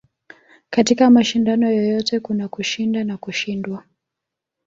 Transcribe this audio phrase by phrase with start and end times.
[0.69, 3.83] katika mashindano yoyote kuna kushinda na kushindwa